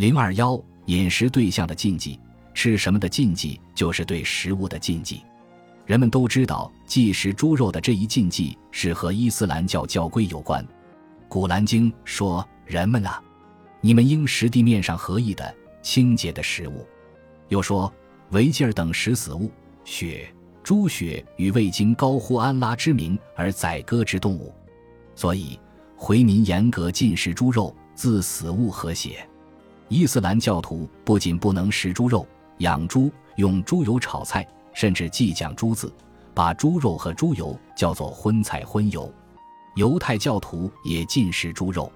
[0.00, 2.18] 零二幺饮食对象的禁忌，
[2.54, 5.22] 吃什么的禁忌就是对食物的禁忌。
[5.84, 10.66] 人们都知道，忌食猪肉的这一禁忌是和伊斯兰教教规有关。
[11.28, 13.22] 古兰经说：“人们啊，
[13.82, 16.86] 你们应食地面上合意的清洁的食物。”
[17.48, 17.92] 又说
[18.32, 19.52] ：“违禁儿等食死物，
[19.84, 24.50] 血、猪血与未经高呼安拉之名而宰割之动物。”
[25.14, 25.60] 所以，
[25.94, 29.28] 回民严格禁食猪肉，自死物和血。
[29.90, 32.24] 伊斯兰教徒不仅不能食猪肉，
[32.58, 34.46] 养猪用猪油炒菜。
[34.72, 35.92] 甚至忌讲“猪”字，
[36.32, 39.12] 把猪肉和猪油叫做荤菜荤油。
[39.74, 41.90] 犹太教徒也禁食猪肉。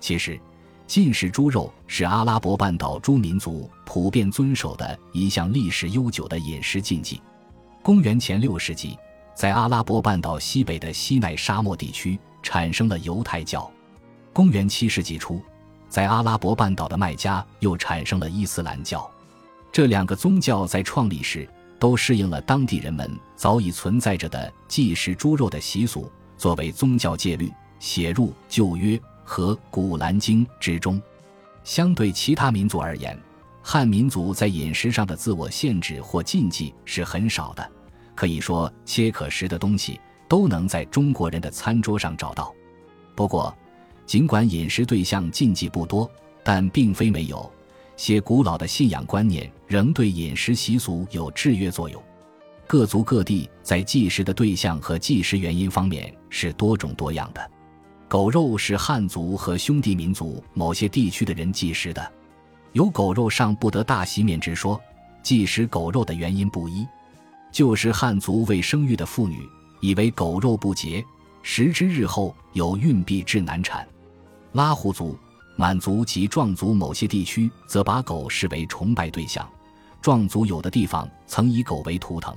[0.00, 0.38] 其实，
[0.84, 7.22] 禁食猪肉是阿拉伯半岛诸民族普遍遵守的一项历史悠久的饮食禁忌。
[7.84, 8.98] 公元前六世纪，
[9.32, 13.70] 在阿拉伯半岛西北的西奈沙漠地区产生了犹太教。
[14.32, 15.40] 公元七世纪初，
[15.88, 19.10] 在阿拉伯半岛的麦加又产生了伊斯兰教。
[19.72, 21.48] 这两个宗教在创立时。
[21.80, 31.00] 都适应了当地人们早已存在着的忌食猪肉的习俗，作为宗教戒律写入旧约和古兰经之中。
[31.62, 33.16] 相对其他民族而言，
[33.62, 37.70] 汉民族在饮食上的自我限制或禁忌是很少的，
[38.16, 42.52] 可以说切可食的东西都能在中国人的餐桌上找到。
[43.14, 43.56] 不过，
[44.08, 46.10] 尽管饮食对象禁忌不多，
[46.42, 47.52] 但并非没有。
[47.94, 52.02] 些古老的信仰观念仍对饮食习俗有制约作用。
[52.66, 57.50] 各族各地在忌食的对象和忌食原因方面是多种多样的。
[58.08, 62.10] 狗肉是汉族和兄弟民族某些地区的人忌食的，
[62.72, 64.80] 有狗肉上不得大席面之说。
[65.22, 66.86] 忌食狗肉的原因不一，
[67.52, 69.46] 就是汉族未生育的妇女
[69.82, 71.04] 以为狗肉不洁，
[71.42, 73.86] 食之日后有孕必致难产。
[74.58, 75.16] 拉祜族。
[75.54, 79.48] 满族及壮族某些地区则把狗视为崇拜对象，
[80.00, 82.36] 壮族有的地方曾以狗为图腾。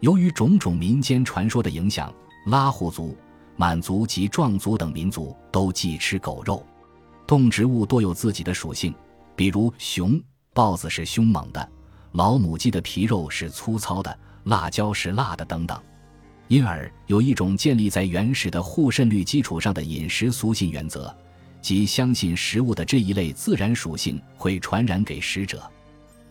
[0.00, 2.12] 由于种种民间传说的影响，
[2.46, 3.14] 拉祜族、
[3.56, 6.64] 满族及壮族等民族都忌吃狗肉。
[7.26, 8.94] 动植物多有自己的属性，
[9.36, 10.18] 比如熊、
[10.54, 11.68] 豹子是凶猛的，
[12.12, 15.78] 老母鸡的皮肉是粗糙的，辣椒是辣的等等。
[16.48, 21.14] 因而有一种建立在原始的互渗律基础上的饮食俗信原则。
[21.62, 25.62] 即相信食物的这一类自然属性会传染给食者。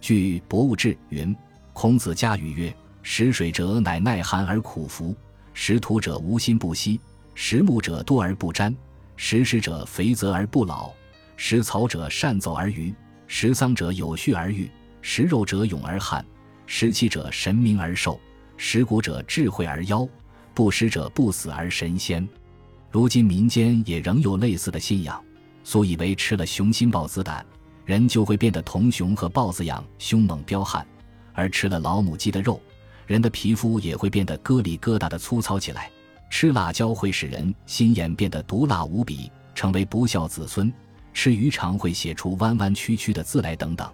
[0.02, 1.34] 据《博物志》云
[1.72, 5.16] ：“孔子家语曰：‘食水者乃耐寒而苦服，
[5.54, 7.00] 食土者无心不息，
[7.34, 8.76] 食木者多而不沾，
[9.16, 10.92] 食食者肥泽而不老，
[11.38, 12.94] 食草者善走而愚，
[13.26, 14.70] 食桑者有序而愈，
[15.02, 16.26] 食肉者勇而悍，
[16.68, 18.20] 食气者神明而寿，
[18.58, 20.06] 食骨者智慧而妖，
[20.54, 22.28] 不食者不死而神仙。’”
[22.92, 25.24] 如今民间也仍有类似的信仰，
[25.64, 27.46] 素以为吃了雄心豹子胆，
[27.86, 30.84] 人就会变得同熊和豹子样凶猛彪悍；
[31.32, 32.60] 而吃了老母鸡的肉，
[33.08, 35.90] 人的皮肤也会变得疙里疙瘩的粗糙起来。
[36.30, 40.70] 吃辣椒会使人心眼变得毒辣无比，成为不孝子孙；
[41.14, 43.90] 吃鱼肠会写出弯弯曲曲的字来，等等。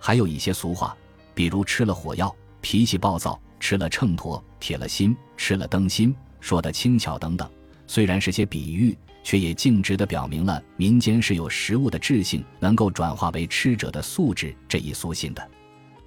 [0.00, 0.96] 还有一些俗话，
[1.34, 7.48] 比如吃了火药脾气暴躁，吃了秤砣铁了心，吃了灯芯说的轻巧等等。
[7.86, 15.50] 虽然是些比喻，却也径直地表明了民间是有食物的智性能够转化为吃者的素质这一俗信的。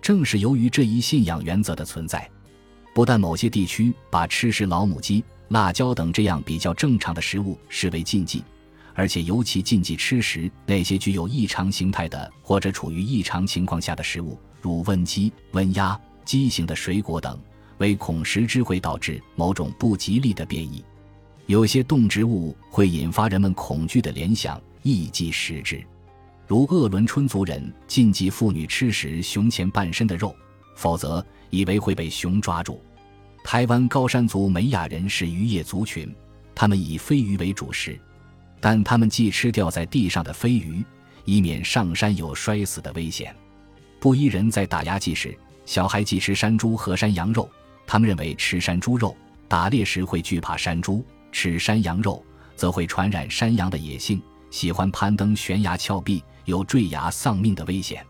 [0.01, 2.29] 正是由于这一信仰原则的存在，
[2.93, 8.43] 不但某些地区把吃食老母鸡、辣椒等这样比较正常的食物视为禁忌，
[8.93, 17.39] 而且尤其禁忌吃食那些具有异常形态的或者处于异常情况下的食物，如温鸡、温鸭、畸形的水果等，
[17.79, 20.83] 为恐食之会导致某种不吉利的变异。
[21.47, 25.81] 有些动植物会引发人们恐惧的联想，易忌食之，
[26.45, 30.35] 如鄂伦春族人禁忌妇女吃食熊前半身的肉，
[30.75, 32.81] 否则以为会被熊抓住。
[33.45, 36.13] 台湾高山族美雅人是渔业族群，
[36.53, 37.97] 他们以飞鱼为主食，
[38.59, 40.83] 但他们忌吃掉在地上的飞鱼，
[41.23, 43.33] 以免上山有摔死的危险。
[44.01, 45.33] 布依人在打牙祭时，
[45.65, 47.49] 小孩忌吃山猪和山羊肉，
[47.85, 49.15] 他们认为吃山猪肉
[49.47, 51.01] 打猎时会惧怕山猪。
[51.31, 52.23] 吃山羊肉，
[52.55, 58.05] 则会传染山羊的野性，喜欢攀登悬崖峭壁，有坠崖丧命的危险。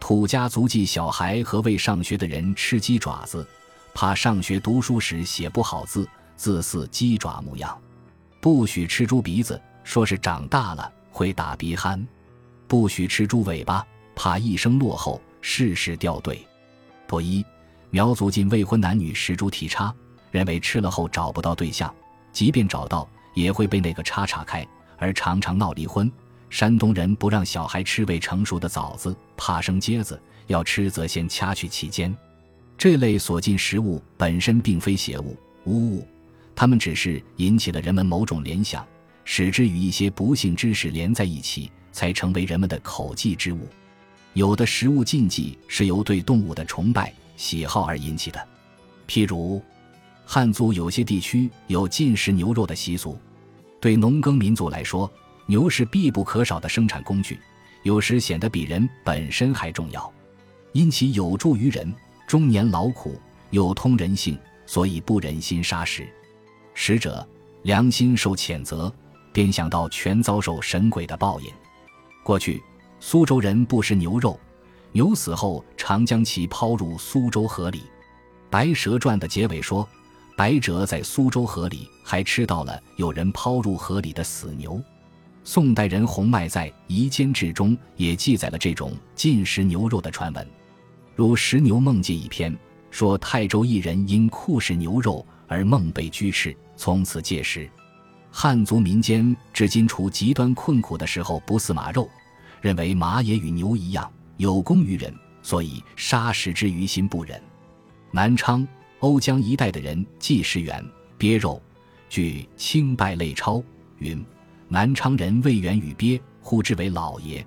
[0.00, 3.46] 土家族忌小孩和未上学的人吃鸡爪子，
[3.94, 7.76] 怕上学读书时写不好字，字似鸡爪模样。
[8.40, 12.00] 不许吃猪鼻子，说是长大了会打鼻鼾。
[12.68, 13.84] 不许吃猪尾巴，
[14.14, 16.46] 怕一生落后，事事掉队。
[17.06, 17.44] 不一，
[17.90, 19.92] 苗族禁未婚男女食猪蹄叉，
[20.30, 21.92] 认为吃了后找不到对象。
[22.32, 24.66] 即便找到，也会被那个叉叉开，
[24.96, 26.10] 而常常闹离婚。
[26.50, 32.16] 山东人不让小孩吃未成熟的枣子，怕生疖子，要吃则先掐去其尖。
[32.76, 36.08] 这类所进食物本身并非邪物、污物，
[36.54, 38.86] 它们只是引起了人们某种联想，
[39.24, 43.68] 使之与一些不幸之事连在一起，才成为人们的口忌之物。
[44.34, 48.48] 有的食物禁忌是由对动物的崇拜喜好而引起的，
[49.06, 49.62] 譬如
[50.30, 53.18] 汉族有些地区有禁食牛肉的习俗。
[53.80, 55.10] 对农耕民族来说，
[55.46, 57.40] 牛是必不可少的生产工具，
[57.82, 60.12] 有时显得比人本身还重要，
[60.72, 61.90] 因其有助于人。
[62.26, 66.06] 中年劳苦，有通人性，所以不忍心杀食。
[66.74, 67.26] 食者
[67.62, 68.92] 良心受谴责，
[69.32, 71.50] 便想到全遭受神鬼的报应。
[72.22, 72.62] 过去
[73.00, 74.38] 苏州人不食牛肉，
[74.92, 77.78] 牛死后常将其抛入苏州河里。
[78.50, 79.88] 《白蛇传》的结尾说，
[80.38, 84.80] 白哲在苏州河里还吃到了有人抛入河里的死牛。
[85.42, 90.48] 宋代人洪迈在《夷坚志》中也记载了这种禁食牛肉的传闻。
[91.16, 92.56] 如《食牛梦记》一篇
[92.92, 97.68] 说，泰州一人因酷食牛肉而梦被拘斥，从此戒食。
[98.30, 102.08] 汉族民间至今除极端困苦的时候不饲马肉，
[102.60, 105.12] 认为马也与牛一样有功于人，
[105.42, 107.42] 所以杀食之于心不忍。
[108.12, 108.64] 南昌、
[109.00, 110.84] 瓯江一带的人忌食猿
[111.16, 111.60] 鳖肉。
[112.08, 113.56] 据《清拜类钞》
[113.98, 114.24] 云，
[114.68, 117.46] 南昌人谓猿与鳖，呼之为老爷。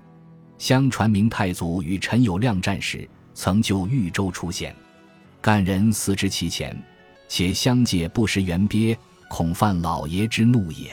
[0.56, 3.08] 相传明太祖与陈友谅战时。
[3.34, 4.76] 曾就豫州出现，
[5.40, 6.76] 干人思之其前，
[7.28, 8.94] 且相借不食圆鳖，
[9.26, 10.92] 恐犯老爷之怒也。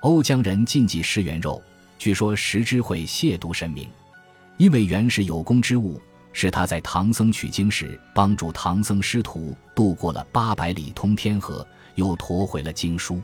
[0.00, 1.62] 瓯江人禁忌食猿肉，
[1.98, 3.86] 据说食之会亵渎神明，
[4.56, 6.00] 因为猿是有功之物，
[6.40, 13.20] 是他在唐僧取经时帮助唐僧师徒渡过了八百里通天河，又驮回了经书，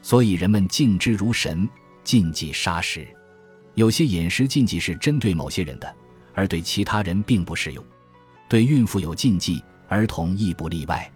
[0.00, 1.68] 所以人们敬之如神，
[2.02, 3.06] 禁忌杀食。
[3.74, 5.94] 有些饮食禁忌是针对某些人的。
[6.32, 7.84] 而对其他人并不适用，
[8.48, 11.10] 对孕妇有禁忌，儿童亦不例外。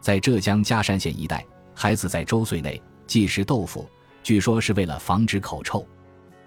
[0.00, 1.44] 在浙江嘉山县一带，
[1.74, 3.88] 孩子在周岁内忌食豆腐，
[4.22, 5.84] 据说是为了防止口臭；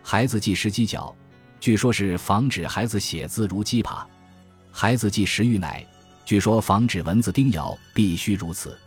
[0.01, 1.13] 孩子忌食鸡脚，
[1.59, 4.05] 据说是防止孩子写字如鸡爬；
[4.81, 5.85] 孩子忌食玉奶，
[6.23, 8.79] 据说防止蚊子叮咬，必须如此。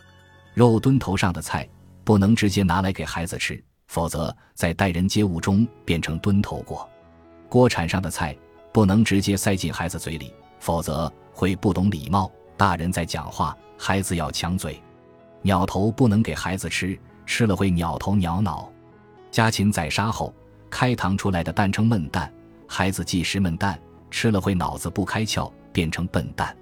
[0.55, 1.69] 肉墩头上的菜
[2.03, 6.79] 不能直接拿来给孩子吃，否则在待人接物中变成墩头锅；
[7.47, 8.35] 锅铲上的菜。
[8.71, 12.31] 不能直接塞进孩子嘴里，否则会不懂礼貌。
[12.57, 14.81] 大人在讲话，孩子要抢嘴。
[15.43, 18.67] 鸟头不能给孩子吃，吃了会鸟头鸟脑。
[19.29, 20.33] 家禽宰杀后，
[20.71, 22.33] 开膛出来的蛋称闷蛋，
[22.67, 23.79] 孩子忌食闷蛋，
[24.09, 26.55] 吃了会脑子不开窍，变成笨蛋。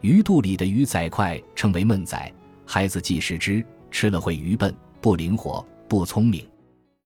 [0.00, 2.32] 鱼肚里的鱼仔块称为闷仔，
[2.66, 6.44] 孩子忌食之，吃了会愚笨、不灵活、不聪明。